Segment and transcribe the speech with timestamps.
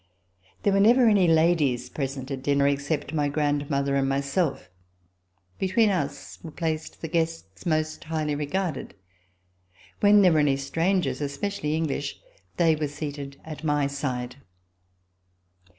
[0.63, 4.67] There were never any ladies present at dinner, except my grandmother and myself.
[5.59, 8.95] Between us were placed the guests most highly regarded.
[9.99, 13.63] When there were any strangers, especially English, they• RECOLLECTIONS OF THE REVOLUTION were seated at
[13.63, 14.35] my side.